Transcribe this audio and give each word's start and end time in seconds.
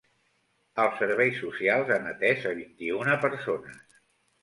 Els 0.83 0.97
serveis 1.01 1.37
socials 1.45 1.93
han 1.99 2.09
atès 2.15 2.51
a 2.53 2.57
vint-i-una 2.65 3.23
persones. 3.29 3.99